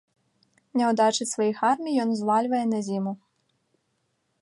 Няўдачы 0.81 1.27
сваіх 1.33 1.57
армій 1.71 1.93
ён 2.05 2.09
узвальвае 2.17 2.65
на 2.73 2.79
зіму. 2.89 3.13